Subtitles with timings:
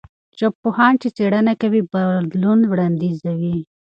[0.39, 3.57] ژبپوهان چې څېړنه کوي، بدلون وړاندیزوي.